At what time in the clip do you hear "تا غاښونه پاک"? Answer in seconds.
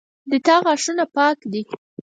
0.45-1.37